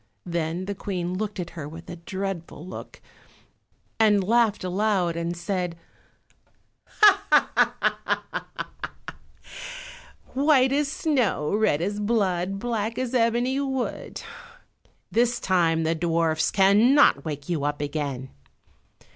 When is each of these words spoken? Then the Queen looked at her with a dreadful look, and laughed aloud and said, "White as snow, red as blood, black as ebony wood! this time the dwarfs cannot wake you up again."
Then 0.25 0.65
the 0.65 0.73
Queen 0.73 1.13
looked 1.15 1.39
at 1.39 1.51
her 1.51 1.69
with 1.69 1.87
a 1.87 1.95
dreadful 1.97 2.65
look, 2.65 2.99
and 3.99 4.23
laughed 4.23 4.63
aloud 4.63 5.15
and 5.15 5.37
said, 5.37 5.77
"White 10.33 10.71
as 10.71 10.87
snow, 10.91 11.53
red 11.53 11.83
as 11.83 11.99
blood, 11.99 12.57
black 12.57 12.97
as 12.97 13.13
ebony 13.13 13.59
wood! 13.59 14.23
this 15.11 15.39
time 15.39 15.83
the 15.83 15.93
dwarfs 15.93 16.49
cannot 16.49 17.23
wake 17.23 17.47
you 17.47 17.63
up 17.63 17.79
again." 17.79 18.31